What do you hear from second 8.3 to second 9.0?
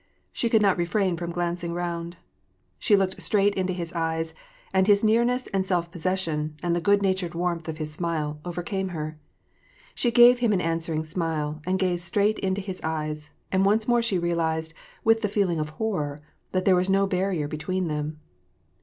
over came